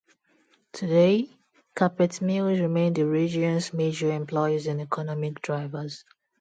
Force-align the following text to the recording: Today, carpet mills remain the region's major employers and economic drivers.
Today, 0.73 1.29
carpet 1.75 2.23
mills 2.23 2.59
remain 2.59 2.93
the 2.93 3.03
region's 3.05 3.71
major 3.71 4.11
employers 4.11 4.65
and 4.65 4.81
economic 4.81 5.43
drivers. 5.43 6.03